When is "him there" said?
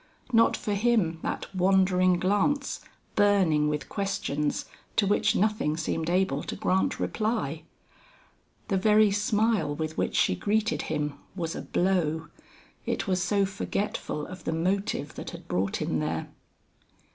15.79-16.29